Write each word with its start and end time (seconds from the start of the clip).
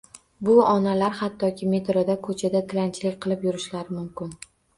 Bu 0.47 0.53
onalar 0.61 1.13
hattoki 1.19 1.67
metroda, 1.73 2.15
koʻchada 2.29 2.63
tilanchilik 2.73 3.21
qilib 3.27 3.47
yurishlari 3.51 4.01
mumkin. 4.01 4.35